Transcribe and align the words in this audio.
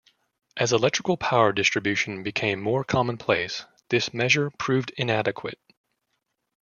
As 0.57 0.73
electrical 0.73 1.15
power 1.15 1.51
distribution 1.53 2.23
became 2.23 2.59
more 2.59 2.83
commonplace, 2.83 3.65
this 3.89 4.11
measure 4.15 4.49
proved 4.49 4.89
inadequate. 4.97 5.59